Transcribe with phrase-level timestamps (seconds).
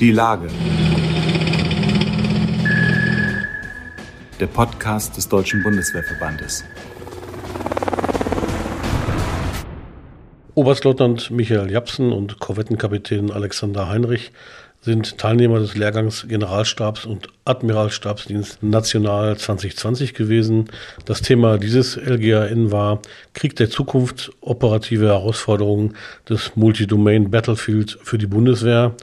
[0.00, 0.48] Die Lage.
[4.40, 6.64] Der Podcast des Deutschen Bundeswehrverbandes.
[10.56, 14.32] Oberstleutnant Michael Japsen und Korvettenkapitän Alexander Heinrich
[14.80, 20.70] sind Teilnehmer des Lehrgangs Generalstabs und Admiralstabsdienst National 2020 gewesen.
[21.06, 23.00] Das Thema dieses LGAN war
[23.32, 25.96] Krieg der Zukunft, operative Herausforderungen
[26.28, 28.94] des Multidomain Battlefield für die Bundeswehr.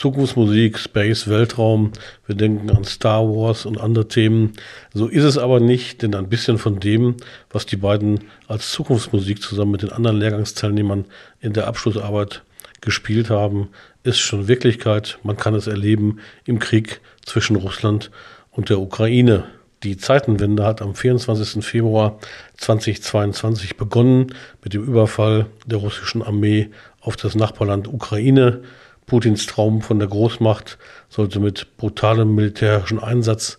[0.00, 1.92] Zukunftsmusik, Space, Weltraum.
[2.24, 4.54] Wir denken an Star Wars und andere Themen.
[4.94, 7.16] So ist es aber nicht, denn ein bisschen von dem,
[7.50, 11.04] was die beiden als Zukunftsmusik zusammen mit den anderen Lehrgangsteilnehmern
[11.40, 12.42] in der Abschlussarbeit
[12.80, 13.68] gespielt haben,
[14.02, 15.18] ist schon Wirklichkeit.
[15.22, 18.10] Man kann es erleben im Krieg zwischen Russland
[18.52, 19.44] und der Ukraine.
[19.82, 21.62] Die Zeitenwende hat am 24.
[21.62, 22.18] Februar
[22.56, 26.70] 2022 begonnen mit dem Überfall der russischen Armee
[27.02, 28.62] auf das Nachbarland Ukraine.
[29.06, 30.78] Putins Traum von der Großmacht
[31.08, 33.58] sollte mit brutalem militärischen Einsatz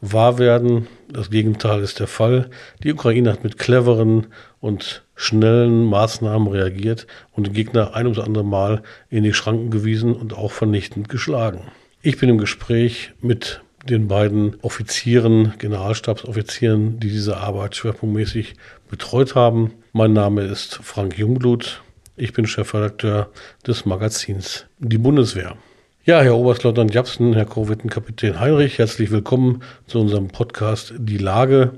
[0.00, 0.86] wahr werden.
[1.08, 2.50] Das Gegenteil ist der Fall.
[2.82, 4.26] Die Ukraine hat mit cleveren
[4.60, 10.14] und schnellen Maßnahmen reagiert und den Gegner ein oder andere Mal in die Schranken gewiesen
[10.14, 11.62] und auch vernichtend geschlagen.
[12.02, 18.54] Ich bin im Gespräch mit den beiden Offizieren, Generalstabsoffizieren, die diese Arbeit schwerpunktmäßig
[18.88, 19.72] betreut haben.
[19.92, 21.82] Mein Name ist Frank Jungblut.
[22.16, 23.28] Ich bin Chefredakteur
[23.66, 25.56] des Magazins Die Bundeswehr.
[26.04, 31.72] Ja, Herr Oberstleutnant Japsen, Herr Korvettenkapitän Heinrich, herzlich willkommen zu unserem Podcast Die Lage.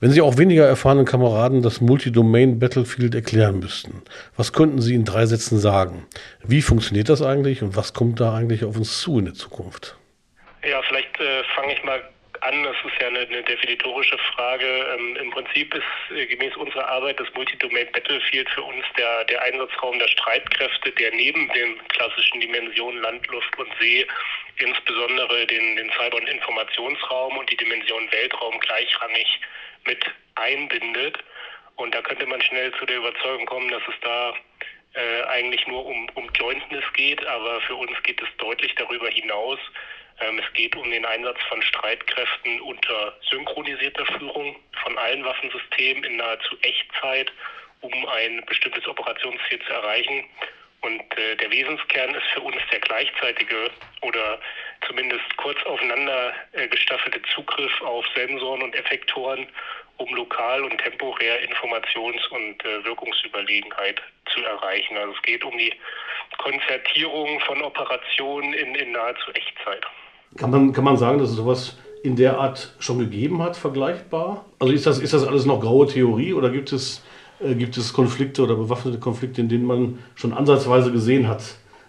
[0.00, 4.02] Wenn Sie auch weniger erfahrenen Kameraden das Multidomain Battlefield erklären müssten,
[4.36, 6.04] was könnten Sie in drei Sätzen sagen?
[6.42, 9.96] Wie funktioniert das eigentlich und was kommt da eigentlich auf uns zu in der Zukunft?
[10.68, 12.02] Ja, vielleicht äh, fange ich mal
[12.42, 12.62] an.
[12.62, 14.66] Das ist ja eine, eine definitorische Frage.
[14.66, 19.42] Ähm, Im Prinzip ist äh, gemäß unserer Arbeit das Multidomain Battlefield für uns der, der
[19.42, 24.06] Einsatzraum der Streitkräfte, der neben den klassischen Dimensionen Land, Luft und See
[24.60, 29.40] insbesondere den, den Cyber- und Informationsraum und die Dimension Weltraum gleichrangig
[29.86, 30.04] mit
[30.34, 31.18] einbindet.
[31.76, 34.34] Und da könnte man schnell zu der Überzeugung kommen, dass es da
[34.94, 39.58] äh, eigentlich nur um, um Jointness geht, aber für uns geht es deutlich darüber hinaus.
[40.20, 46.16] Ähm, es geht um den Einsatz von Streitkräften unter synchronisierter Führung von allen Waffensystemen in
[46.16, 47.32] nahezu Echtzeit,
[47.80, 50.24] um ein bestimmtes Operationsziel zu erreichen.
[50.82, 53.70] Und äh, der Wesenskern ist für uns der gleichzeitige
[54.02, 54.40] oder
[54.86, 59.46] zumindest kurz aufeinander äh, gestaffelte Zugriff auf Sensoren und Effektoren,
[59.98, 64.00] um lokal und temporär Informations- und äh, Wirkungsüberlegenheit
[64.32, 64.96] zu erreichen.
[64.96, 65.74] Also es geht um die
[66.38, 69.84] Konzertierung von Operationen in, in nahezu Echtzeit.
[70.36, 74.44] Kann man, kann man sagen, dass es sowas in der Art schon gegeben hat, vergleichbar?
[74.58, 77.02] Also ist das, ist das alles noch graue Theorie oder gibt es
[77.40, 81.42] äh, gibt es Konflikte oder bewaffnete Konflikte, in denen man schon ansatzweise gesehen hat,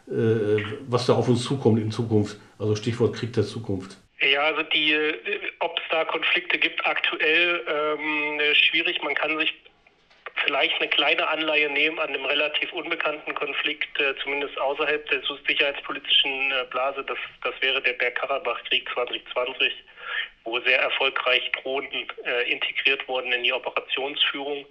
[0.07, 2.38] äh, was da auf uns zukommt in Zukunft.
[2.57, 3.97] Also Stichwort Krieg der Zukunft.
[4.22, 5.13] Ja, also die, äh,
[5.59, 9.01] ob es da Konflikte gibt, aktuell ähm, schwierig.
[9.03, 9.53] Man kann sich
[10.44, 16.52] vielleicht eine kleine Anleihe nehmen an einem relativ unbekannten Konflikt, äh, zumindest außerhalb der sicherheitspolitischen
[16.52, 17.03] äh, Blase.
[17.03, 19.74] Das, das wäre der Bergkarabach-Krieg 2020,
[20.44, 24.66] wo sehr erfolgreich Drohnen äh, integriert wurden in die Operationsführung.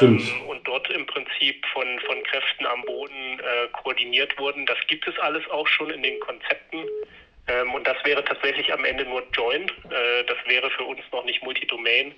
[0.00, 4.66] Ähm, und dort im Prinzip von, von Kräften am Boden äh, koordiniert wurden.
[4.66, 6.84] Das gibt es alles auch schon in den Konzepten.
[7.46, 9.70] Ähm, und das wäre tatsächlich am Ende nur Joint.
[9.90, 12.14] Äh, das wäre für uns noch nicht Multidomain.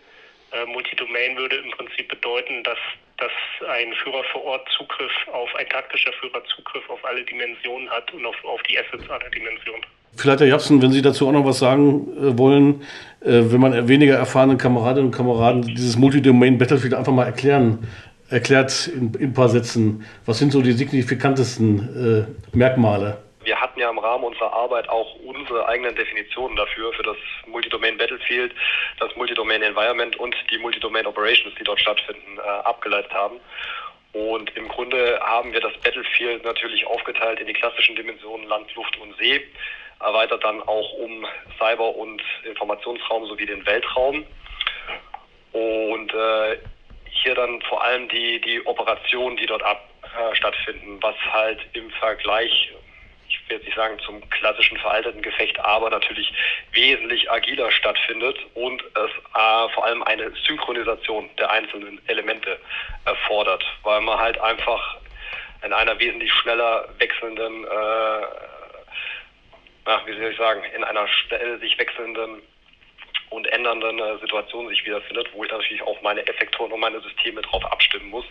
[0.53, 2.79] Äh, Multidomain würde im Prinzip bedeuten, dass,
[3.19, 3.31] dass
[3.69, 8.27] ein Führer vor Ort Zugriff auf, ein taktischer Führer Zugriff auf alle Dimensionen hat und
[8.27, 9.85] auf, auf die Assets aller Dimensionen.
[10.17, 12.83] Vielleicht, Herr Japsen, wenn Sie dazu auch noch was sagen äh, wollen,
[13.21, 17.87] äh, wenn man weniger erfahrene Kameradinnen und Kameraden dieses Multidomain Battlefield einfach mal erklären,
[18.29, 23.19] erklärt in, in, ein paar Sätzen, was sind so die signifikantesten äh, Merkmale?
[23.51, 27.17] Wir hatten ja im Rahmen unserer Arbeit auch unsere eigenen Definitionen dafür, für das
[27.49, 28.55] Multidomain Battlefield,
[29.01, 33.41] das Multidomain Environment und die Multidomain Operations, die dort stattfinden, äh, abgeleitet haben.
[34.13, 38.97] Und im Grunde haben wir das Battlefield natürlich aufgeteilt in die klassischen Dimensionen Land, Luft
[38.99, 39.45] und See
[39.99, 41.27] erweitert dann auch um
[41.59, 44.25] Cyber- und Informationsraum sowie den Weltraum.
[45.51, 46.57] Und äh,
[47.11, 51.91] hier dann vor allem die, die Operationen, die dort ab, äh, stattfinden, was halt im
[51.91, 52.80] Vergleich, ich
[53.51, 56.33] will jetzt nicht sagen zum klassischen veralteten Gefecht, aber natürlich
[56.73, 62.59] wesentlich agiler stattfindet und es äh, vor allem eine Synchronisation der einzelnen Elemente
[63.05, 64.97] erfordert, weil man halt einfach
[65.63, 68.27] in einer wesentlich schneller wechselnden äh,
[69.85, 72.43] ach, wie soll ich sagen, in einer schnell sich wechselnden
[73.31, 77.43] und ändernden äh, Situation sich wiederfindet, wo ich natürlich auch meine Effektoren und meine Systeme
[77.43, 78.25] darauf abstimmen muss,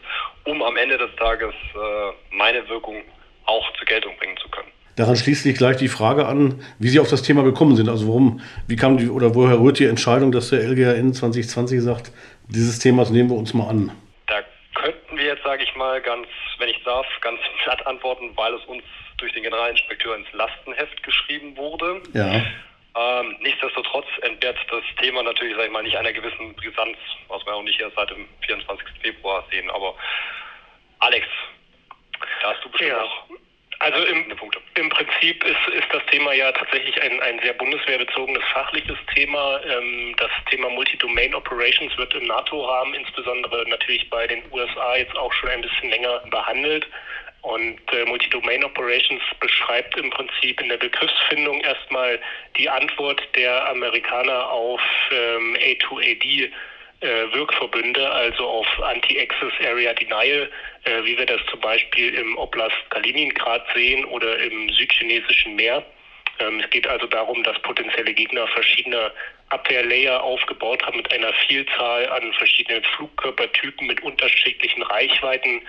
[0.45, 3.03] um am Ende des Tages äh, meine Wirkung
[3.45, 4.71] auch zur Geltung bringen zu können.
[4.99, 7.87] Daran schließt sich gleich die Frage an, wie Sie auf das Thema gekommen sind.
[7.87, 12.11] Also warum, wie kam die oder woher rührt die Entscheidung, dass der LGRN 2020 sagt,
[12.49, 13.95] dieses Thema nehmen wir uns mal an?
[14.27, 14.41] Da
[14.75, 18.65] könnten wir jetzt, sage ich mal, ganz, wenn ich darf, ganz platt antworten, weil es
[18.65, 18.83] uns
[19.19, 22.01] durch den Generalinspekteur ins Lastenheft geschrieben wurde.
[22.11, 22.43] Ja.
[22.99, 26.97] Ähm, nichtsdestotrotz entbehrt das Thema natürlich, sag ich mal, nicht einer gewissen Brisanz,
[27.29, 28.85] was wir auch nicht erst seit dem 24.
[29.01, 29.69] Februar sehen.
[29.69, 29.95] Aber
[30.99, 31.25] Alex,
[32.41, 33.03] da hast du bestimmt ja.
[33.03, 33.29] auch
[33.79, 34.25] also im,
[34.75, 39.61] im Prinzip ist, ist das Thema ja tatsächlich ein, ein sehr bundeswehrbezogenes fachliches Thema.
[39.63, 45.31] Ähm, das Thema Multi-Domain Operations wird im NATO-Rahmen, insbesondere natürlich bei den USA, jetzt auch
[45.31, 46.87] schon ein bisschen länger behandelt.
[47.41, 52.19] Und äh, Multi-Domain Operations beschreibt im Prinzip in der Begriffsfindung erstmal
[52.57, 56.51] die Antwort der Amerikaner auf ähm, A2AD
[57.01, 60.49] äh, Wirkverbünde, also auf Anti-Access Area Denial,
[60.83, 65.85] äh, wie wir das zum Beispiel im Oblast Kaliningrad sehen oder im südchinesischen Meer.
[66.39, 69.11] Ähm, es geht also darum, dass potenzielle Gegner verschiedene
[69.49, 75.61] Abwehrlayer aufgebaut haben mit einer Vielzahl an verschiedenen Flugkörpertypen mit unterschiedlichen Reichweiten,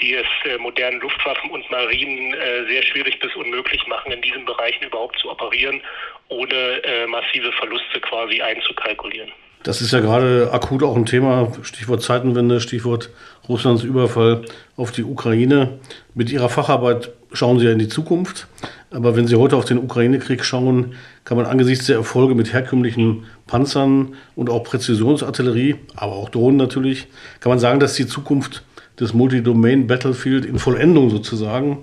[0.00, 4.44] die es äh, modernen Luftwaffen und Marinen äh, sehr schwierig bis unmöglich machen, in diesen
[4.44, 5.82] Bereichen überhaupt zu operieren,
[6.28, 9.32] ohne äh, massive Verluste quasi einzukalkulieren.
[9.62, 13.10] Das ist ja gerade akut auch ein Thema, Stichwort Zeitenwende, Stichwort
[13.46, 14.42] Russlands Überfall
[14.76, 15.78] auf die Ukraine.
[16.14, 18.46] Mit Ihrer Facharbeit schauen Sie ja in die Zukunft.
[18.90, 23.26] Aber wenn Sie heute auf den Ukraine-Krieg schauen, kann man angesichts der Erfolge mit herkömmlichen
[23.46, 27.06] Panzern und auch Präzisionsartillerie, aber auch Drohnen natürlich,
[27.40, 28.64] kann man sagen, dass die Zukunft
[28.98, 31.78] des Multi-Domain Battlefield in Vollendung sozusagen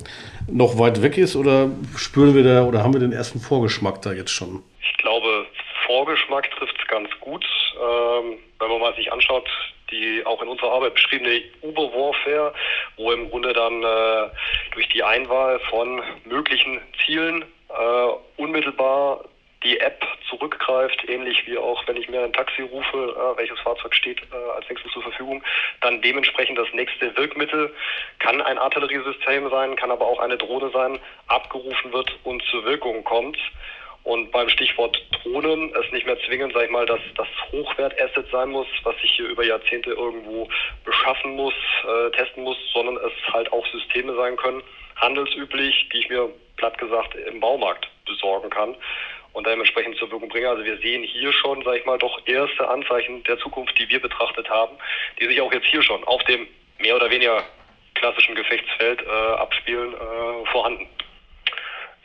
[0.48, 1.36] noch weit weg ist?
[1.36, 4.64] Oder spüren wir da oder haben wir den ersten Vorgeschmack da jetzt schon?
[4.82, 5.46] Ich glaube,
[5.86, 7.46] Vorgeschmack trifft es ganz gut.
[7.80, 9.48] Ähm, wenn man mal sich anschaut,
[9.92, 12.54] die auch in unserer Arbeit beschriebene Uber-Warfare,
[12.98, 14.30] wo im Grunde dann äh,
[14.74, 19.24] durch die Einwahl von möglichen Zielen äh, unmittelbar
[19.64, 23.94] die App zurückgreift, ähnlich wie auch wenn ich mir ein Taxi rufe, äh, welches Fahrzeug
[23.96, 25.44] steht äh, als nächstes zur Verfügung,
[25.82, 27.74] dann dementsprechend das nächste Wirkmittel
[28.20, 33.04] kann ein Artilleriesystem sein, kann aber auch eine Drohne sein, abgerufen wird und zur Wirkung
[33.04, 33.38] kommt.
[34.08, 38.48] Und beim Stichwort Drohnen es nicht mehr zwingend, sag ich mal, dass das Hochwert-Asset sein
[38.52, 40.48] muss, was ich hier über Jahrzehnte irgendwo
[40.86, 44.64] beschaffen muss, äh, testen muss, sondern es halt auch Systeme sein können,
[44.96, 48.78] handelsüblich, die ich mir platt gesagt im Baumarkt besorgen kann
[49.34, 50.48] und dementsprechend zur Wirkung bringe.
[50.48, 54.00] Also wir sehen hier schon, sag ich mal, doch erste Anzeichen der Zukunft, die wir
[54.02, 54.78] betrachtet haben,
[55.20, 56.48] die sich auch jetzt hier schon auf dem
[56.80, 57.44] mehr oder weniger
[57.96, 60.88] klassischen Gefechtsfeld äh, abspielen, äh, vorhanden.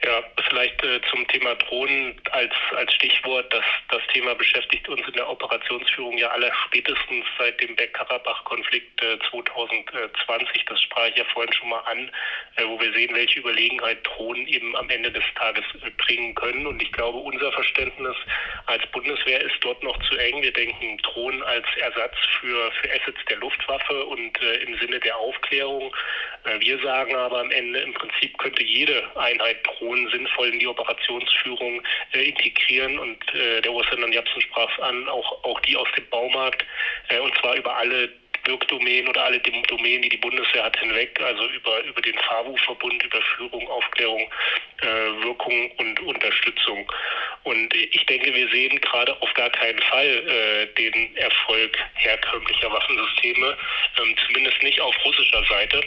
[0.05, 3.53] Ja, vielleicht äh, zum Thema Drohnen als, als Stichwort.
[3.55, 9.19] Das, das Thema beschäftigt uns in der Operationsführung ja aller spätestens seit dem Bergkarabach-Konflikt äh,
[9.31, 10.65] 2020.
[10.65, 12.11] Das sprach ich ja vorhin schon mal an,
[12.57, 16.67] äh, wo wir sehen, welche Überlegenheit Drohnen eben am Ende des Tages äh, bringen können.
[16.67, 18.17] Und ich glaube, unser Verständnis
[18.67, 20.43] als Bundeswehr ist dort noch zu eng.
[20.43, 25.17] Wir denken Drohnen als Ersatz für, für Assets der Luftwaffe und äh, im Sinne der
[25.17, 25.95] Aufklärung.
[26.43, 30.59] Äh, wir sagen aber am Ende, im Prinzip könnte jede Einheit Drohnen Regionen sinnvoll in
[30.59, 32.99] die Operationsführung äh, integrieren.
[32.99, 36.65] Und äh, der Osterland Japsen sprach an, auch, auch die aus dem Baumarkt,
[37.09, 38.11] äh, und zwar über alle
[38.44, 43.23] Wirkdomänen oder alle Domänen, die die Bundeswehr hat, hinweg, also über, über den FAWU-Verbund, über
[43.37, 44.29] Führung, Aufklärung,
[44.81, 46.91] äh, Wirkung und Unterstützung.
[47.44, 53.56] Und ich denke, wir sehen gerade auf gar keinen Fall äh, den Erfolg herkömmlicher Waffensysteme,
[54.01, 55.81] ähm, zumindest nicht auf russischer Seite.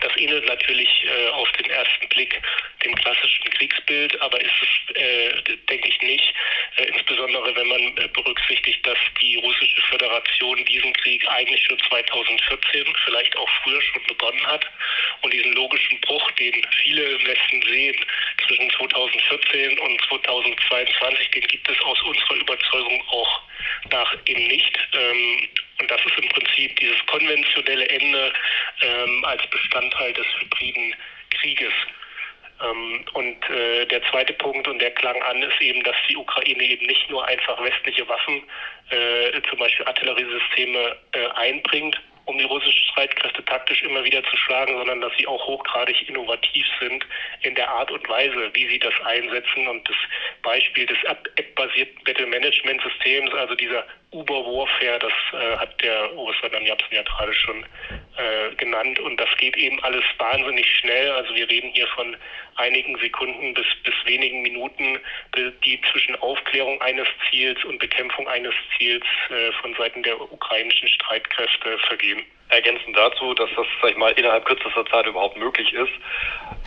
[0.00, 2.40] Das ähnelt natürlich äh, auf den ersten Blick
[2.84, 6.34] dem klassischen Kriegsbild, aber ist es, äh, denke ich, nicht.
[6.76, 12.86] Äh, insbesondere wenn man äh, berücksichtigt, dass die russische Föderation diesen Krieg eigentlich schon 2014,
[13.04, 14.64] vielleicht auch früher schon begonnen hat.
[15.22, 17.96] Und diesen logischen Bruch, den viele im Westen sehen
[18.46, 23.42] zwischen 2014 und 2022, den gibt es aus unserer Überzeugung auch
[23.90, 24.78] nach eben nicht.
[24.94, 25.48] Ähm,
[25.80, 28.32] und das ist im Prinzip dieses konventionelle Ende
[28.82, 30.94] ähm, als Bestandteil des hybriden
[31.30, 31.72] Krieges.
[32.62, 36.62] Ähm, und äh, der zweite Punkt, und der klang an, ist eben, dass die Ukraine
[36.62, 38.42] eben nicht nur einfach westliche Waffen,
[38.90, 44.76] äh, zum Beispiel Artilleriesysteme, äh, einbringt, um die russischen Streitkräfte taktisch immer wieder zu schlagen,
[44.76, 47.04] sondern dass sie auch hochgradig innovativ sind
[47.42, 49.66] in der Art und Weise, wie sie das einsetzen.
[49.66, 49.96] Und das
[50.42, 57.32] Beispiel des App-basierten Battle-Management-Systems, also dieser Uber-Warfare, das äh, hat der Oberstleutnant Japsen ja gerade
[57.32, 57.64] schon
[58.16, 58.98] äh, genannt.
[58.98, 61.10] Und das geht eben alles wahnsinnig schnell.
[61.12, 62.16] Also wir reden hier von
[62.56, 64.98] einigen Sekunden bis, bis wenigen Minuten,
[65.64, 71.78] die zwischen Aufklärung eines Ziels und Bekämpfung eines Ziels äh, von Seiten der ukrainischen Streitkräfte
[71.86, 72.22] vergehen.
[72.48, 75.92] Ergänzend dazu, dass das, sag ich mal, innerhalb kürzester Zeit überhaupt möglich ist,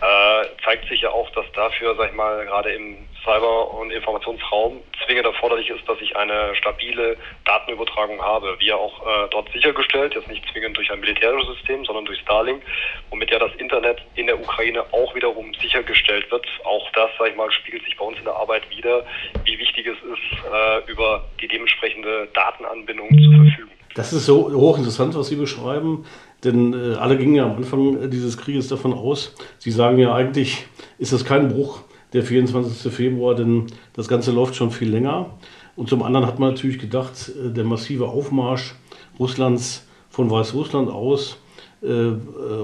[0.01, 4.81] äh, zeigt sich ja auch, dass dafür, sag ich mal, gerade im Cyber- und Informationsraum
[5.05, 8.55] zwingend erforderlich ist, dass ich eine stabile Datenübertragung habe.
[8.59, 12.61] Wir auch äh, dort sichergestellt, jetzt nicht zwingend durch ein militärisches System, sondern durch Starlink,
[13.09, 16.45] womit ja das Internet in der Ukraine auch wiederum sichergestellt wird.
[16.63, 19.05] Auch das, sag ich mal, spiegelt sich bei uns in der Arbeit wieder,
[19.45, 23.71] wie wichtig es ist, äh, über die dementsprechende Datenanbindung zu verfügen.
[23.95, 26.05] Das ist so hochinteressant, was Sie beschreiben,
[26.43, 30.65] denn äh, alle gingen ja am Anfang dieses Krieges davon aus, Sie sagen ja eigentlich,
[30.97, 32.91] ist das kein Bruch der 24.
[32.93, 35.31] Februar, denn das Ganze läuft schon viel länger.
[35.75, 38.75] Und zum anderen hat man natürlich gedacht, äh, der massive Aufmarsch
[39.19, 41.37] Russlands von Weißrussland aus
[41.81, 42.13] äh, äh,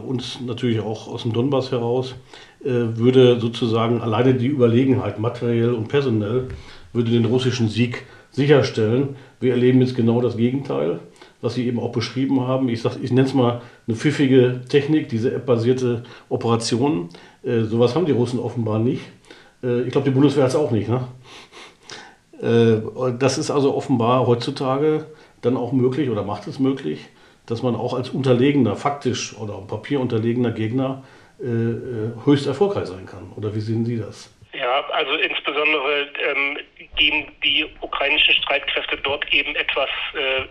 [0.06, 2.16] und natürlich auch aus dem Donbass heraus
[2.64, 6.48] äh, würde sozusagen alleine die Überlegenheit materiell und personell
[6.94, 9.16] würde den russischen Sieg sicherstellen.
[9.40, 11.00] Wir erleben jetzt genau das Gegenteil,
[11.42, 12.70] was Sie eben auch beschrieben haben.
[12.70, 17.10] Ich, ich nenne es mal eine pfiffige Technik, diese App-basierte Operation.
[17.44, 19.02] Äh, sowas haben die Russen offenbar nicht.
[19.64, 20.90] Äh, ich glaube, die Bundeswehr hat es auch nicht.
[20.90, 21.08] Ne?
[22.42, 25.06] Äh, das ist also offenbar heutzutage
[25.42, 27.08] dann auch möglich oder macht es möglich,
[27.46, 31.04] dass man auch als unterlegener, faktisch oder auf Papier unterlegener Gegner
[31.40, 33.32] äh, höchst erfolgreich sein kann.
[33.36, 34.34] Oder wie sehen Sie das?
[34.54, 36.58] Ja, also insbesondere ähm,
[36.98, 40.46] gehen die ukrainischen Streitkräfte dort eben etwas äh,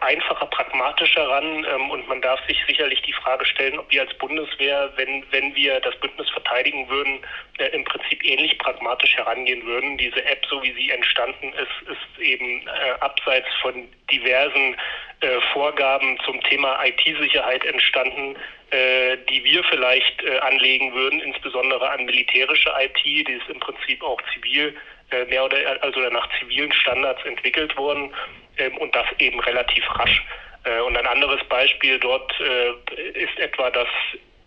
[0.00, 1.64] einfacher, pragmatischer ran.
[1.64, 5.54] Ähm, und man darf sich sicherlich die Frage stellen, ob wir als Bundeswehr, wenn, wenn
[5.54, 7.20] wir das Bündnis verteidigen würden,
[7.58, 9.96] äh, im Prinzip ähnlich pragmatisch herangehen würden.
[9.98, 14.76] Diese App, so wie sie entstanden ist, ist eben äh, abseits von diversen
[15.20, 18.36] äh, Vorgaben zum Thema IT-Sicherheit entstanden,
[19.30, 24.74] die wir vielleicht anlegen würden, insbesondere an militärische IT, die ist im Prinzip auch zivil
[25.28, 28.12] mehr oder also nach zivilen Standards entwickelt worden
[28.58, 30.24] ähm, und das eben relativ rasch.
[30.64, 32.70] Äh, und ein anderes Beispiel dort äh,
[33.12, 33.88] ist etwa, dass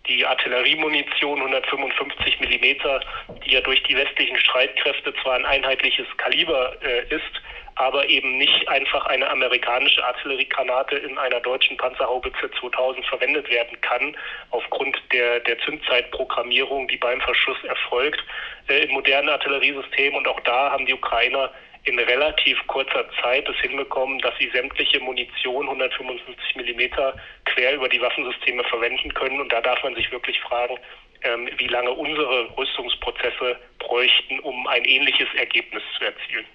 [0.07, 3.01] die Artilleriemunition 155 Millimeter,
[3.45, 7.41] die ja durch die westlichen Streitkräfte zwar ein einheitliches Kaliber äh, ist,
[7.75, 14.17] aber eben nicht einfach eine amerikanische Artilleriegranate in einer deutschen Panzerhaubitze 2000 verwendet werden kann,
[14.49, 18.23] aufgrund der, der Zündzeitprogrammierung, die beim Verschuss erfolgt
[18.67, 20.15] äh, im modernen Artilleriesystem.
[20.15, 21.51] Und auch da haben die Ukrainer
[21.87, 27.15] in relativ kurzer Zeit es hinbekommen, dass sie sämtliche Munition 155 Millimeter
[27.45, 29.39] quer über die Waffensysteme verwenden können.
[29.39, 30.77] Und da darf man sich wirklich fragen,
[31.23, 36.45] ähm, wie lange unsere Rüstungsprozesse bräuchten, um ein ähnliches Ergebnis zu erzielen.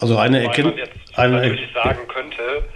[0.00, 0.88] Also eine Erkenntnis.
[1.16, 2.68] Natürlich sagen könnte,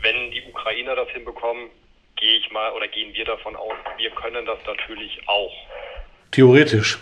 [0.00, 1.70] wenn die Ukrainer das hinbekommen,
[2.16, 5.52] gehe ich mal oder gehen wir davon aus, wir können das natürlich auch.
[6.30, 6.98] Theoretisch.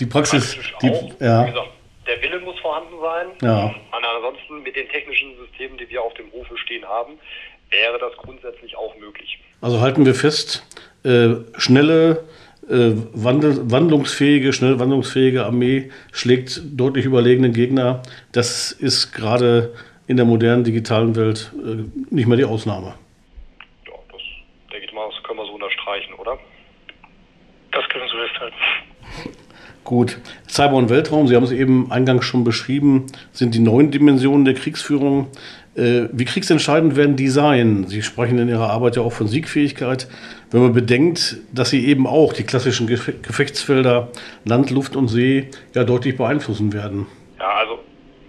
[0.00, 0.58] Die Praxis.
[0.80, 1.20] Die, auch.
[1.20, 1.46] Ja.
[1.46, 1.68] Wie gesagt,
[2.06, 3.26] der Wille muss vorhanden sein.
[3.42, 3.74] Ja.
[4.16, 7.18] ansonsten mit den technischen Systemen, die wir auf dem Hofe stehen haben,
[7.70, 9.38] wäre das grundsätzlich auch möglich.
[9.60, 10.66] Also halten wir fest,
[11.04, 12.24] äh, schnelle,
[12.68, 18.02] äh, wandel, wandlungsfähige, schnell wandlungsfähige Armee schlägt deutlich überlegene Gegner.
[18.32, 19.74] Das ist gerade
[20.06, 21.84] in der modernen digitalen Welt äh,
[22.14, 22.94] nicht mehr die Ausnahme.
[23.86, 24.22] Ja, das
[24.70, 26.38] denke ich mal, das können wir so unterstreichen, oder?
[27.72, 28.56] Das können wir so festhalten.
[29.84, 34.46] Gut, Cyber und Weltraum, Sie haben es eben eingangs schon beschrieben, sind die neuen Dimensionen
[34.46, 35.28] der Kriegsführung.
[35.76, 37.84] Äh, wie kriegsentscheidend werden die sein?
[37.86, 40.08] Sie sprechen in Ihrer Arbeit ja auch von Siegfähigkeit.
[40.50, 44.08] Wenn man bedenkt, dass Sie eben auch die klassischen Gefechtsfelder
[44.44, 47.06] Land, Luft und See ja deutlich beeinflussen werden.
[47.38, 47.80] Ja, also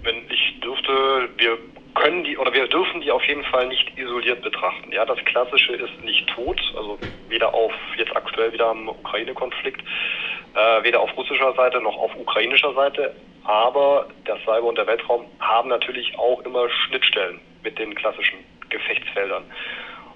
[0.03, 0.91] wenn ich dürfte,
[1.37, 1.57] wir
[1.93, 4.91] können die oder wir dürfen die auf jeden Fall nicht isoliert betrachten.
[4.91, 9.81] Ja, das Klassische ist nicht tot, also weder auf jetzt aktuell wieder am Ukraine-Konflikt
[10.55, 13.15] äh, weder auf russischer Seite noch auf ukrainischer Seite.
[13.43, 19.43] Aber der Cyber und der Weltraum haben natürlich auch immer Schnittstellen mit den klassischen Gefechtsfeldern.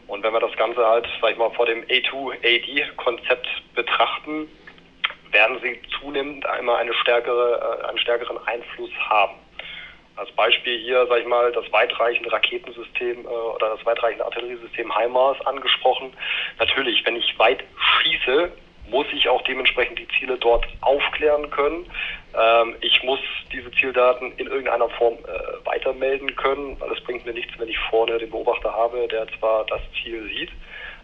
[0.08, 4.48] Und wenn wir das Ganze halt, sag ich mal, vor dem A2AD-Konzept betrachten,
[5.32, 9.36] werden sie zunehmend einmal eine stärkere, äh, einen stärkeren Einfluss haben.
[10.16, 15.40] Als Beispiel hier, sag ich mal, das weitreichende Raketensystem äh, oder das weitreichende Artilleriesystem HIMARS
[15.46, 16.12] angesprochen.
[16.58, 17.64] Natürlich, wenn ich weit
[18.02, 18.52] schieße,
[18.90, 21.86] muss ich auch dementsprechend die Ziele dort aufklären können.
[22.38, 23.20] Ähm, ich muss
[23.52, 27.78] diese Zieldaten in irgendeiner Form äh, weitermelden können, weil es bringt mir nichts, wenn ich
[27.90, 30.52] vorne den Beobachter habe, der zwar das Ziel sieht,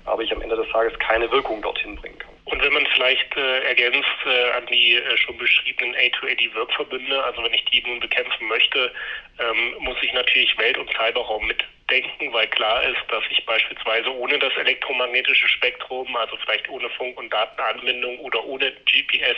[0.06, 2.36] aber ich am Ende des Tages keine Wirkung dorthin bringen kann.
[2.46, 7.54] Und wenn man vielleicht äh, ergänzt äh, an die äh, schon beschriebenen A2AD-Wirkverbünde, also wenn
[7.54, 8.92] ich die nun bekämpfen möchte,
[9.40, 11.48] ähm, muss ich natürlich Welt- und Cyberraum
[11.86, 17.18] mitdenken, weil klar ist, dass ich beispielsweise ohne das elektromagnetische Spektrum, also vielleicht ohne Funk-
[17.18, 19.38] und Datenanbindung oder ohne GPS,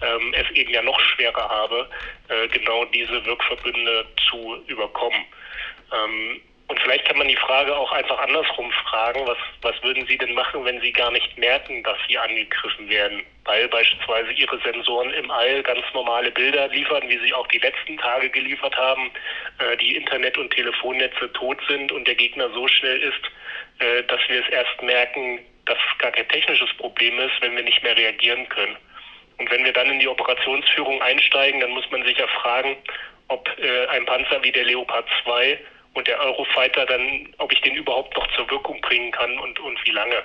[0.00, 1.88] ähm, es eben ja noch schwerer habe,
[2.28, 5.24] äh, genau diese Wirkverbünde zu überkommen.
[5.92, 10.16] Ähm, Und vielleicht kann man die Frage auch einfach andersrum fragen, was, was würden Sie
[10.16, 13.22] denn machen, wenn Sie gar nicht merken, dass Sie angegriffen werden?
[13.44, 17.98] Weil beispielsweise Ihre Sensoren im All ganz normale Bilder liefern, wie sie auch die letzten
[17.98, 19.10] Tage geliefert haben,
[19.58, 23.30] äh, die Internet- und Telefonnetze tot sind und der Gegner so schnell ist,
[23.80, 27.64] äh, dass wir es erst merken, dass es gar kein technisches Problem ist, wenn wir
[27.64, 28.76] nicht mehr reagieren können.
[29.38, 32.76] Und wenn wir dann in die Operationsführung einsteigen, dann muss man sich ja fragen,
[33.28, 35.58] ob äh, ein Panzer wie der Leopard 2
[35.94, 39.78] und der Eurofighter dann, ob ich den überhaupt noch zur Wirkung bringen kann und, und
[39.86, 40.22] wie lange.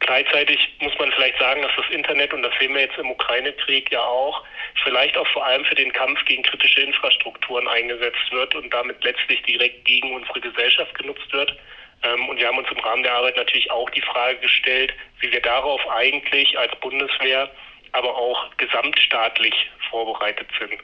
[0.00, 3.90] Gleichzeitig muss man vielleicht sagen, dass das Internet, und das sehen wir jetzt im Ukraine-Krieg
[3.92, 4.42] ja auch,
[4.82, 9.40] vielleicht auch vor allem für den Kampf gegen kritische Infrastrukturen eingesetzt wird und damit letztlich
[9.42, 11.56] direkt gegen unsere Gesellschaft genutzt wird.
[12.02, 15.30] Ähm, und wir haben uns im Rahmen der Arbeit natürlich auch die Frage gestellt, wie
[15.30, 17.48] wir darauf eigentlich als Bundeswehr,
[17.92, 19.54] aber auch gesamtstaatlich
[19.88, 20.80] vorbereitet sind.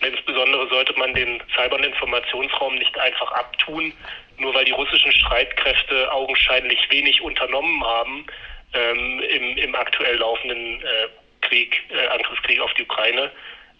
[0.00, 3.92] Insbesondere sollte man den Cyber- und Informationsraum nicht einfach abtun,
[4.38, 8.26] nur weil die russischen Streitkräfte augenscheinlich wenig unternommen haben
[8.72, 11.08] ähm, im, im aktuell laufenden äh,
[11.42, 13.30] Krieg, äh, Angriffskrieg auf die Ukraine.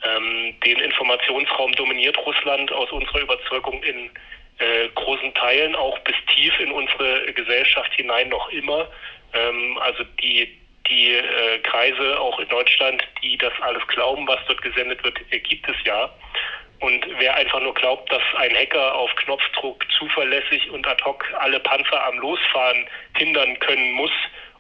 [0.03, 4.11] Ähm, den Informationsraum dominiert Russland aus unserer Überzeugung in
[4.59, 8.89] äh, großen Teilen auch bis tief in unsere Gesellschaft hinein noch immer.
[9.33, 10.59] Ähm, also die
[10.91, 15.39] die äh, Kreise auch in Deutschland, die das alles glauben, was dort gesendet wird, äh,
[15.39, 16.11] gibt es ja.
[16.81, 21.61] Und wer einfach nur glaubt, dass ein Hacker auf Knopfdruck zuverlässig und ad hoc alle
[21.61, 24.13] Panzer am Losfahren hindern können muss,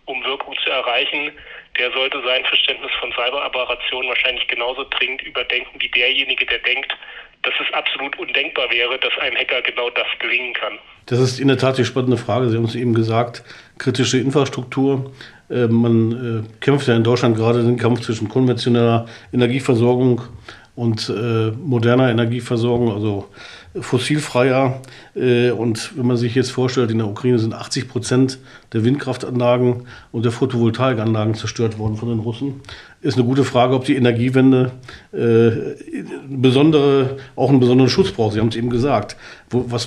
[0.04, 1.32] um Wirkung zu erreichen,
[1.78, 6.94] der sollte sein Verständnis von Cyberaberrationen wahrscheinlich genauso dringend überdenken wie derjenige, der denkt,
[7.42, 10.78] dass es absolut undenkbar wäre, dass einem Hacker genau das gelingen kann.
[11.06, 12.50] Das ist in der Tat die spannende Frage.
[12.50, 13.42] Sie haben es eben gesagt,
[13.78, 15.12] kritische Infrastruktur.
[15.50, 20.22] Äh, man äh, kämpft ja in Deutschland gerade den Kampf zwischen konventioneller Energieversorgung
[20.76, 23.26] und äh, moderner Energieversorgung, also
[23.80, 24.80] fossilfreier.
[25.56, 28.38] und wenn man sich jetzt vorstellt, in der Ukraine sind 80 Prozent
[28.72, 32.62] der Windkraftanlagen und der Photovoltaikanlagen zerstört worden von den Russen,
[33.00, 34.72] ist eine gute Frage, ob die Energiewende
[36.28, 38.34] besondere, auch einen besonderen Schutz braucht.
[38.34, 39.16] Sie haben es eben gesagt.
[39.50, 39.86] Was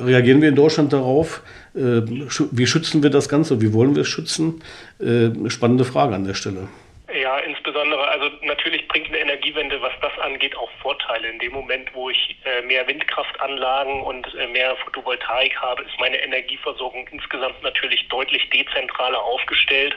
[0.00, 1.42] reagieren wir in Deutschland darauf?
[1.74, 3.60] Äh, wie schützen wir das Ganze?
[3.60, 4.62] Wie wollen wir es schützen?
[4.98, 6.68] Äh, spannende Frage an der Stelle.
[7.12, 11.28] Ja, insbesondere, also natürlich bringt eine Energiewende, was das angeht, auch Vorteile.
[11.28, 17.08] In dem Moment, wo ich äh, mehr Windkraftanlagen und mehr Photovoltaik habe, ist meine Energieversorgung
[17.10, 19.96] insgesamt natürlich deutlich dezentraler aufgestellt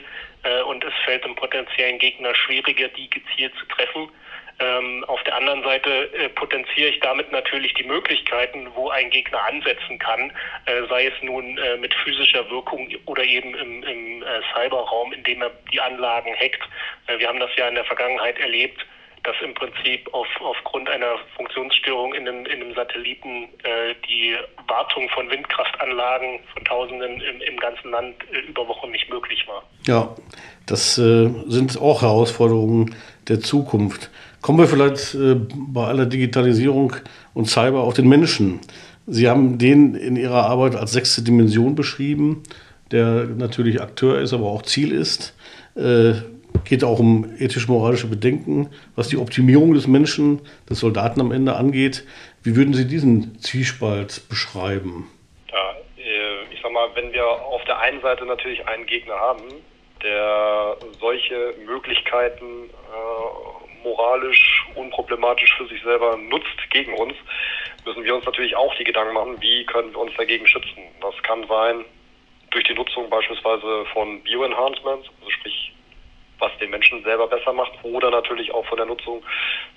[0.68, 4.10] und es fällt dem potenziellen Gegner schwieriger, die gezielt zu treffen.
[4.60, 9.44] Ähm, auf der anderen Seite äh, potenziere ich damit natürlich die Möglichkeiten, wo ein Gegner
[9.46, 10.30] ansetzen kann,
[10.66, 15.42] äh, sei es nun äh, mit physischer Wirkung oder eben im, im äh, Cyberraum, indem
[15.42, 16.62] er die Anlagen hackt.
[17.08, 18.86] Äh, wir haben das ja in der Vergangenheit erlebt,
[19.24, 24.36] dass im Prinzip auf, aufgrund einer Funktionsstörung in einem, in einem Satelliten äh, die
[24.68, 29.64] Wartung von Windkraftanlagen von Tausenden im, im ganzen Land über Wochen nicht möglich war.
[29.86, 30.14] Ja,
[30.66, 32.94] das sind auch Herausforderungen
[33.28, 34.10] der Zukunft.
[34.44, 35.36] Kommen wir vielleicht äh,
[35.72, 36.92] bei aller Digitalisierung
[37.32, 38.60] und Cyber auf den Menschen.
[39.06, 42.42] Sie haben den in Ihrer Arbeit als sechste Dimension beschrieben,
[42.90, 45.34] der natürlich Akteur ist, aber auch Ziel ist.
[45.76, 46.16] Äh,
[46.66, 52.04] geht auch um ethisch-moralische Bedenken, was die Optimierung des Menschen, des Soldaten am Ende angeht.
[52.42, 55.10] Wie würden Sie diesen Zwiespalt beschreiben?
[55.50, 59.44] Ja, äh, ich sag mal, wenn wir auf der einen Seite natürlich einen Gegner haben,
[60.02, 67.14] der solche Möglichkeiten äh, moralisch unproblematisch für sich selber nutzt gegen uns,
[67.84, 70.82] müssen wir uns natürlich auch die Gedanken machen, wie können wir uns dagegen schützen.
[71.00, 71.84] Das kann sein
[72.50, 75.72] durch die Nutzung beispielsweise von Bioenhancements, also sprich
[76.38, 79.22] was den Menschen selber besser macht, oder natürlich auch von der Nutzung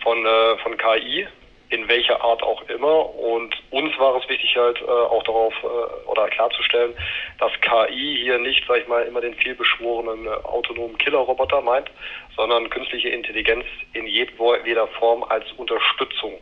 [0.02, 1.28] von, äh, von KI,
[1.70, 3.14] in welcher Art auch immer.
[3.16, 6.94] Und uns war es wichtig halt äh, auch darauf äh, oder klarzustellen,
[7.40, 11.90] dass KI hier nicht, sag ich mal, immer den vielbeschworenen äh, autonomen Killerroboter meint,
[12.36, 16.40] sondern künstliche Intelligenz in jeder Form als Unterstützung.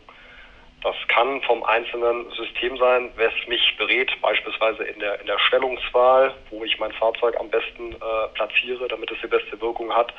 [0.85, 6.31] Das kann vom einzelnen System sein, was mich berät, beispielsweise in der, in der Stellungswahl,
[6.51, 10.13] wo ich mein Fahrzeug am besten äh, platziere, damit es die beste Wirkung hat,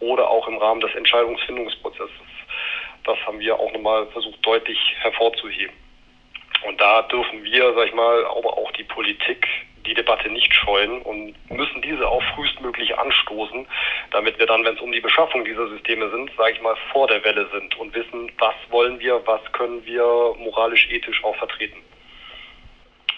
[0.00, 2.10] oder auch im Rahmen des Entscheidungsfindungsprozesses.
[3.04, 5.74] Das haben wir auch nochmal versucht deutlich hervorzuheben.
[6.66, 9.46] Und da dürfen wir, sag ich mal, aber auch die Politik
[9.86, 13.66] die Debatte nicht scheuen und müssen diese auch frühestmöglich anstoßen,
[14.10, 17.08] damit wir dann, wenn es um die Beschaffung dieser Systeme sind, sage ich mal, vor
[17.08, 21.82] der Welle sind und wissen, was wollen wir, was können wir moralisch, ethisch auch vertreten.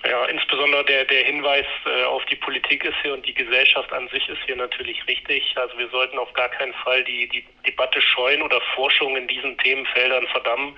[0.08, 4.08] Ja, insbesondere der, der Hinweis äh, auf die Politik ist hier und die Gesellschaft an
[4.08, 5.54] sich ist hier natürlich richtig.
[5.56, 9.56] Also wir sollten auf gar keinen Fall die, die Debatte scheuen oder Forschung in diesen
[9.58, 10.76] Themenfeldern verdammen.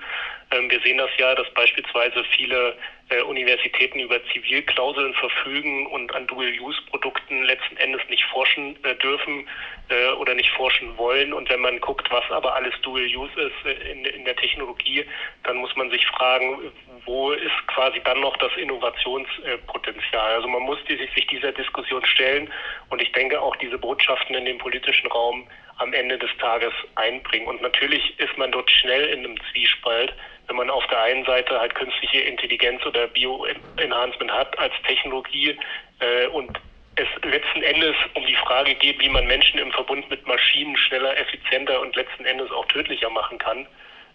[0.51, 2.75] Ähm, wir sehen das ja, dass beispielsweise viele
[3.09, 9.47] äh, Universitäten über Zivilklauseln verfügen und an Dual-Use-Produkten letzten Endes nicht forschen äh, dürfen
[9.89, 11.33] äh, oder nicht forschen wollen.
[11.33, 15.05] Und wenn man guckt, was aber alles Dual-Use ist in, der Technologie,
[15.43, 16.71] dann muss man sich fragen,
[17.05, 20.35] wo ist quasi dann noch das Innovationspotenzial?
[20.35, 22.51] Also man muss sich dieser Diskussion stellen
[22.89, 27.47] und ich denke auch diese Botschaften in den politischen Raum am Ende des Tages einbringen.
[27.47, 30.13] Und natürlich ist man dort schnell in einem Zwiespalt,
[30.47, 35.57] wenn man auf der einen Seite halt künstliche Intelligenz oder Bio-Enhancement hat als Technologie
[35.99, 36.59] äh, und
[36.95, 41.17] es letzten Endes um die Frage geht, wie man Menschen im Verbund mit Maschinen schneller,
[41.17, 43.65] effizienter und letzten Endes auch tödlicher machen kann.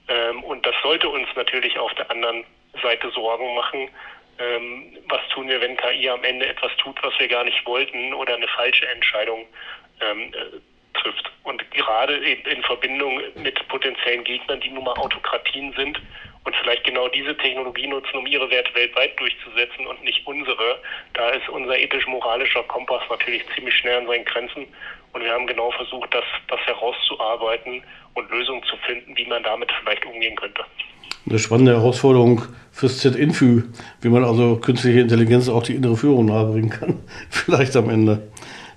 [0.09, 2.45] Ähm, und das sollte uns natürlich auf der anderen
[2.83, 3.89] Seite Sorgen machen.
[4.39, 8.15] Ähm, was tun wir, wenn KI am Ende etwas tut, was wir gar nicht wollten
[8.15, 9.47] oder eine falsche Entscheidung
[10.01, 10.61] ähm, äh,
[10.95, 11.31] trifft.
[11.45, 16.01] Und gerade eben in Verbindung mit potenziellen Gegnern, die nun mal Autokratien sind
[16.45, 20.81] und vielleicht genau diese Technologie nutzen, um ihre Werte weltweit durchzusetzen und nicht unsere,
[21.15, 24.67] da ist unser ethisch-moralischer Kompass natürlich ziemlich schnell an seinen Grenzen.
[25.13, 27.83] Und wir haben genau versucht, das, das herauszuarbeiten
[28.15, 30.65] und Lösungen zu finden, wie man damit vielleicht umgehen könnte.
[31.29, 33.65] Eine spannende Herausforderung fürs Z-Infü,
[34.01, 37.03] wie man also künstliche Intelligenz auch die innere Führung nahebringen kann.
[37.31, 38.31] Vielleicht am Ende,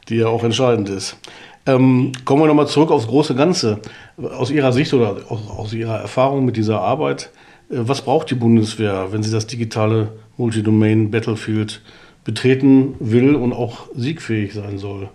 [0.09, 1.17] die ja auch entscheidend ist.
[1.65, 3.79] Ähm, kommen wir nochmal zurück aufs große Ganze.
[4.17, 7.31] Aus Ihrer Sicht oder aus, aus Ihrer Erfahrung mit dieser Arbeit,
[7.69, 11.81] äh, was braucht die Bundeswehr, wenn sie das digitale Multidomain Battlefield
[12.23, 15.09] betreten will und auch siegfähig sein soll?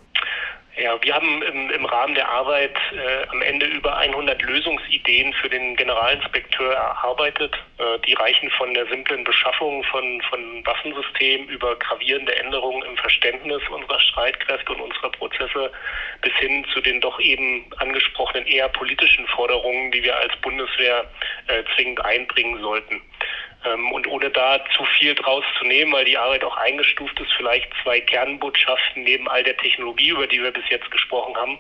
[0.79, 5.49] Ja, wir haben im, im Rahmen der Arbeit äh, am Ende über 100 Lösungsideen für
[5.49, 7.55] den Generalinspekteur erarbeitet.
[7.79, 13.63] Äh, die reichen von der simplen Beschaffung von, von Waffensystemen über gravierende Änderungen im Verständnis
[13.71, 15.73] unserer Streitkräfte und unserer Prozesse
[16.21, 21.11] bis hin zu den doch eben angesprochenen eher politischen Forderungen, die wir als Bundeswehr
[21.47, 23.01] äh, zwingend einbringen sollten.
[23.65, 27.33] Ähm, und ohne da zu viel draus zu nehmen, weil die Arbeit auch eingestuft ist,
[27.37, 31.59] vielleicht zwei Kernbotschaften neben all der Technologie, über die wir bis jetzt gesprochen haben.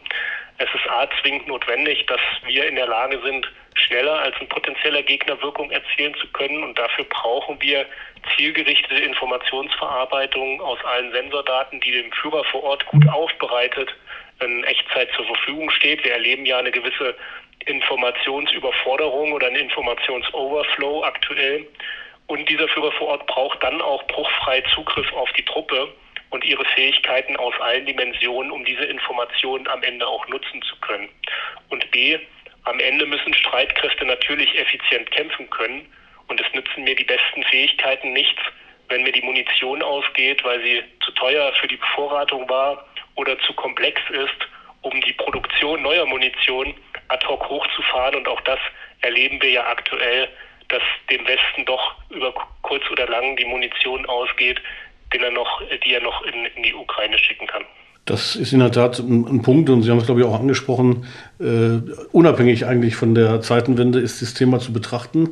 [0.58, 5.02] Es ist A zwingend notwendig, dass wir in der Lage sind, schneller als ein potenzieller
[5.02, 6.62] Gegner Wirkung erzielen zu können.
[6.62, 7.86] Und dafür brauchen wir
[8.36, 13.94] zielgerichtete Informationsverarbeitung aus allen Sensordaten, die dem Führer vor Ort gut aufbereitet
[14.40, 16.04] in Echtzeit zur Verfügung steht.
[16.04, 17.14] Wir erleben ja eine gewisse
[17.66, 21.66] Informationsüberforderung oder einen Informationsoverflow aktuell.
[22.28, 25.92] Und dieser Führer vor Ort braucht dann auch bruchfrei Zugriff auf die Truppe
[26.30, 31.08] und ihre Fähigkeiten aus allen Dimensionen, um diese Informationen am Ende auch nutzen zu können.
[31.68, 32.18] Und B,
[32.64, 35.86] am Ende müssen Streitkräfte natürlich effizient kämpfen können.
[36.28, 38.40] Und es nützen mir die besten Fähigkeiten nichts,
[38.88, 43.52] wenn mir die Munition ausgeht, weil sie zu teuer für die Bevorratung war oder zu
[43.54, 44.48] komplex ist,
[44.82, 46.74] um die Produktion neuer Munition
[47.08, 48.16] ad hoc hochzufahren.
[48.16, 48.58] Und auch das
[49.00, 50.28] erleben wir ja aktuell,
[50.68, 54.60] dass dem Westen doch über kurz oder lang die Munition ausgeht,
[55.12, 57.64] den er noch, die er noch in, in die Ukraine schicken kann.
[58.06, 60.38] Das ist in der Tat ein, ein Punkt und Sie haben es, glaube ich, auch
[60.38, 61.06] angesprochen.
[61.40, 61.80] Äh,
[62.12, 65.30] unabhängig eigentlich von der Zeitenwende ist das Thema zu betrachten.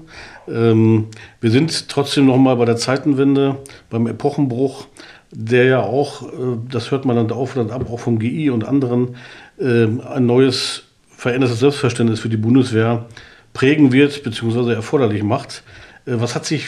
[0.48, 1.08] Ähm,
[1.40, 3.58] wir sind trotzdem noch mal bei der Zeitenwende,
[3.90, 4.86] beim Epochenbruch,
[5.30, 8.64] der ja auch, äh, das hört man dann auf und ab, auch vom GI und
[8.64, 9.16] anderen,
[9.56, 10.93] äh, ein neues
[11.24, 13.06] verändertes Selbstverständnis für die Bundeswehr
[13.54, 14.74] prägen wird bzw.
[14.74, 15.62] erforderlich macht.
[16.06, 16.66] Äh, was hat sich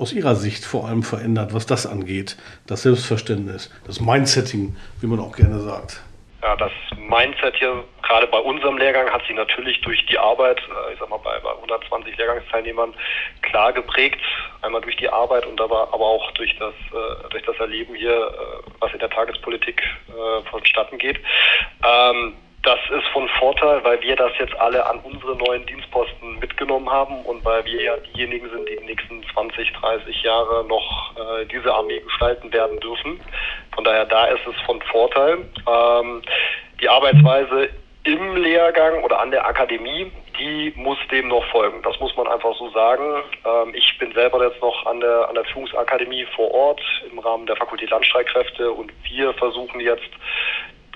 [0.00, 2.38] aus Ihrer Sicht vor allem verändert, was das angeht?
[2.66, 6.02] Das Selbstverständnis, das Mindsetting, wie man auch gerne sagt.
[6.40, 10.94] Ja, das Mindset hier, gerade bei unserem Lehrgang, hat sich natürlich durch die Arbeit, äh,
[10.94, 12.94] ich sag mal, bei, bei 120 Lehrgangsteilnehmern
[13.42, 14.22] klar geprägt.
[14.62, 18.32] Einmal durch die Arbeit und aber, aber auch durch das, äh, durch das Erleben hier,
[18.80, 19.82] was in der Tagespolitik
[20.50, 21.18] vonstatten geht.
[21.84, 22.32] Ähm,
[22.68, 27.22] das ist von Vorteil, weil wir das jetzt alle an unsere neuen Dienstposten mitgenommen haben
[27.22, 31.72] und weil wir ja diejenigen sind, die die nächsten 20, 30 Jahre noch äh, diese
[31.72, 33.20] Armee gestalten werden dürfen.
[33.74, 35.38] Von daher, da ist es von Vorteil.
[35.66, 36.20] Ähm,
[36.82, 37.70] die Arbeitsweise
[38.04, 41.80] im Lehrgang oder an der Akademie, die muss dem noch folgen.
[41.82, 43.22] Das muss man einfach so sagen.
[43.46, 47.46] Ähm, ich bin selber jetzt noch an der, an der Führungsakademie vor Ort im Rahmen
[47.46, 50.10] der Fakultät Landstreitkräfte und wir versuchen jetzt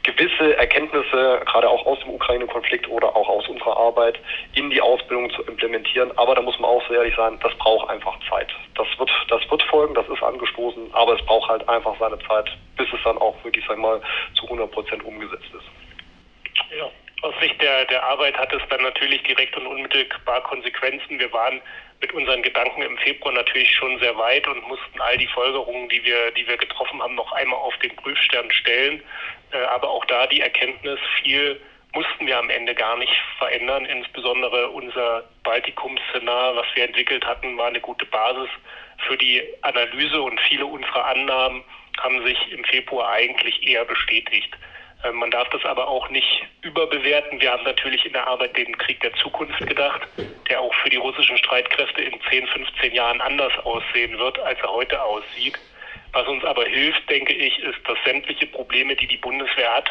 [0.02, 4.18] gewisse Erkenntnisse, gerade auch aus dem Ukraine-Konflikt oder auch aus unserer Arbeit,
[4.54, 6.16] in die Ausbildung zu implementieren.
[6.18, 8.48] Aber da muss man auch so ehrlich sein, das braucht einfach Zeit.
[8.74, 12.50] Das wird, das wird folgen, das ist angestoßen, aber es braucht halt einfach seine Zeit,
[12.76, 14.00] bis es dann auch wirklich, sag mal,
[14.34, 16.76] zu 100 Prozent umgesetzt ist.
[16.76, 16.90] Ja,
[17.22, 21.18] aus Sicht der, der Arbeit hat es dann natürlich direkt und unmittelbar Konsequenzen.
[21.18, 21.60] Wir waren
[22.00, 26.04] mit unseren Gedanken im Februar natürlich schon sehr weit und mussten all die Folgerungen, die
[26.04, 29.02] wir, die wir getroffen haben, noch einmal auf den Prüfstern stellen.
[29.52, 31.60] Äh, aber auch da die Erkenntnis, viel
[31.94, 33.84] mussten wir am Ende gar nicht verändern.
[33.84, 38.48] Insbesondere unser Baltikum-Szenar, was wir entwickelt hatten, war eine gute Basis
[39.06, 41.62] für die Analyse und viele unserer Annahmen
[42.00, 44.56] haben sich im Februar eigentlich eher bestätigt.
[45.04, 47.40] Ähm, man darf das aber auch nicht überbewerten.
[47.40, 50.02] Wir haben natürlich in der Arbeit den Krieg der Zukunft gedacht,
[50.48, 54.70] der auch für die russischen Streitkräfte in 10, 15 Jahren anders aussehen wird, als er
[54.70, 55.58] heute aussieht.
[56.12, 59.90] Was uns aber hilft, denke ich, ist, dass sämtliche Probleme, die die Bundeswehr hat,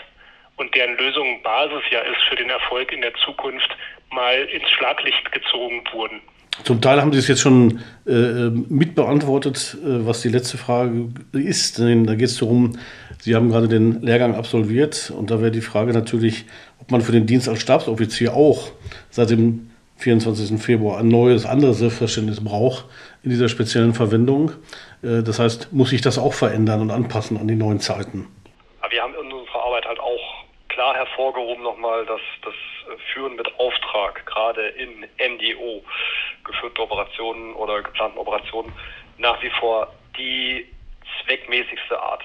[0.58, 3.70] und deren Lösung Basis ja ist für den Erfolg in der Zukunft,
[4.12, 6.22] mal ins Schlaglicht gezogen wurden.
[6.64, 11.80] Zum Teil haben Sie es jetzt schon äh, mitbeantwortet, äh, was die letzte Frage ist.
[11.80, 12.78] Da geht es darum,
[13.22, 16.46] Sie haben gerade den Lehrgang absolviert und da wäre die Frage natürlich,
[16.80, 18.72] ob man für den Dienst als Stabsoffizier auch
[19.12, 20.60] seit dem 24.
[20.60, 22.86] Februar ein neues, anderes Selbstverständnis braucht
[23.22, 24.54] in dieser speziellen Verwendung.
[25.04, 28.28] Äh, das heißt, muss sich das auch verändern und anpassen an die neuen Zeiten?
[28.90, 32.56] Wir haben in unserer Arbeit halt auch klar hervorgehoben nochmal, dass das
[33.14, 35.84] Führen mit Auftrag, gerade in MDO,
[36.44, 38.74] geführten Operationen oder geplanten Operationen,
[39.20, 40.66] nach wie vor die
[41.24, 42.24] zweckmäßigste Art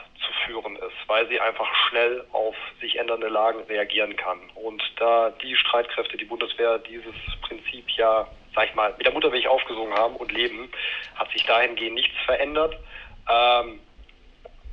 [1.16, 4.38] weil sie einfach schnell auf sich ändernde Lagen reagieren kann.
[4.54, 9.48] Und da die Streitkräfte, die Bundeswehr dieses Prinzip ja, sag ich mal, mit der Muttermilch
[9.48, 10.70] aufgesungen haben und leben,
[11.14, 12.76] hat sich dahingehend nichts verändert.
[13.30, 13.80] Ähm,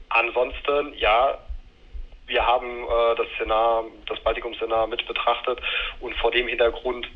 [0.10, 1.38] ansonsten, ja,
[2.28, 5.62] wir haben äh, das Szenar, das Baltikum-Szenar mit betrachtet
[6.02, 7.08] und vor dem Hintergrund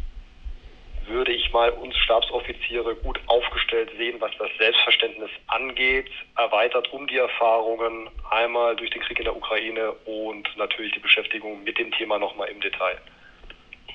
[1.08, 7.18] würde ich mal uns Stabsoffiziere gut aufgestellt sehen, was das Selbstverständnis angeht, erweitert um die
[7.18, 12.20] Erfahrungen einmal durch den Krieg in der Ukraine und natürlich die Beschäftigung mit dem Thema
[12.20, 13.00] nochmal im Detail.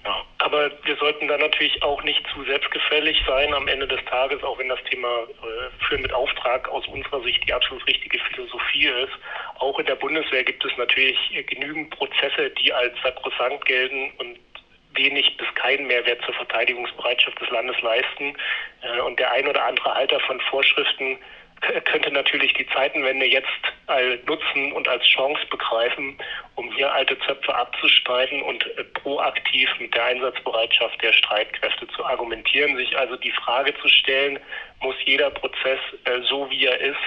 [0.04, 4.42] Ja, aber wir sollten da natürlich auch nicht zu selbstgefällig sein am Ende des Tages,
[4.42, 8.86] auch wenn das Thema äh, Führen mit Auftrag aus unserer Sicht die absolut richtige Philosophie
[8.86, 9.12] ist.
[9.60, 14.38] Auch in der Bundeswehr gibt es natürlich genügend Prozesse, die als sakrosankt gelten und
[14.94, 18.34] wenig bis keinen Mehrwert zur Verteidigungsbereitschaft des Landes leisten.
[18.82, 21.18] Äh, und der ein oder andere Halter von Vorschriften
[21.84, 23.46] könnte natürlich die Zeitenwende jetzt
[24.26, 26.16] nutzen und als Chance begreifen,
[26.56, 32.76] um hier alte Zöpfe abzuschneiden und äh, proaktiv mit der Einsatzbereitschaft der Streitkräfte zu argumentieren,
[32.76, 34.38] sich also die Frage zu stellen,
[34.80, 37.00] muss jeder Prozess äh, so wie er ist,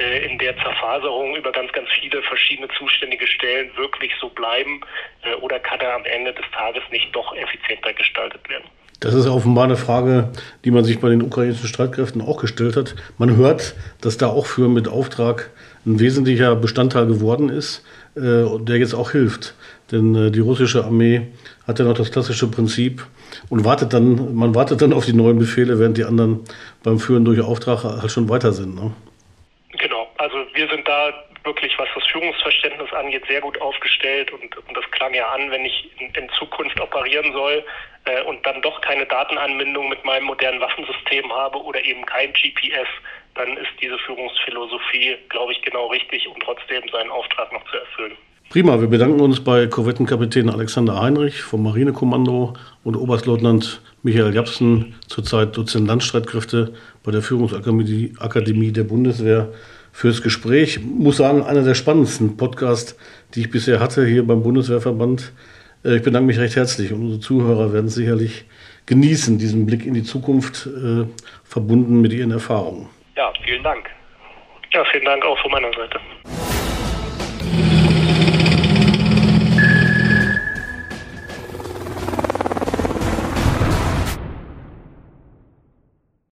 [0.00, 4.80] äh, in der Zerfaserung über ganz, ganz viele verschiedene zuständige Stellen wirklich so bleiben
[5.42, 8.64] oder kann er am Ende des Tages nicht doch effizienter gestaltet werden?
[9.00, 10.30] Das ist offenbar eine Frage,
[10.64, 12.94] die man sich bei den ukrainischen Streitkräften auch gestellt hat.
[13.16, 15.50] Man hört, dass da auch für mit Auftrag
[15.86, 17.82] ein wesentlicher Bestandteil geworden ist,
[18.14, 19.54] äh, der jetzt auch hilft.
[19.90, 21.28] Denn äh, die russische Armee
[21.66, 23.06] hat ja noch das klassische Prinzip
[23.48, 26.40] und wartet dann, man wartet dann auf die neuen Befehle, während die anderen
[26.82, 28.74] beim Führen durch Auftrag halt schon weiter sind.
[28.74, 28.92] Ne?
[29.78, 31.10] Genau, also wir sind da
[31.44, 35.64] wirklich, was das Führungsverständnis angeht, sehr gut aufgestellt und, und das klang ja an, wenn
[35.64, 37.64] ich in, in Zukunft operieren soll
[38.04, 42.88] äh, und dann doch keine Datenanbindung mit meinem modernen Waffensystem habe oder eben kein GPS,
[43.34, 48.16] dann ist diese Führungsphilosophie, glaube ich, genau richtig, um trotzdem seinen Auftrag noch zu erfüllen.
[48.50, 55.56] Prima, wir bedanken uns bei Korvettenkapitän Alexander Heinrich vom Marinekommando und Oberstleutnant Michael Japsen, zurzeit
[55.56, 59.52] Dozent Landstreitkräfte bei der Führungsakademie Akademie der Bundeswehr
[59.92, 60.76] fürs Gespräch.
[60.76, 62.96] Ich muss sagen, einer der spannendsten Podcasts,
[63.34, 65.32] die ich bisher hatte hier beim Bundeswehrverband.
[65.84, 68.44] Äh, ich bedanke mich recht herzlich und unsere Zuhörer werden sicherlich
[68.86, 71.04] genießen, diesen Blick in die Zukunft, äh,
[71.44, 72.88] verbunden mit ihren Erfahrungen.
[73.16, 73.88] Ja, vielen Dank.
[74.72, 76.00] Ja, vielen Dank auch von meiner Seite.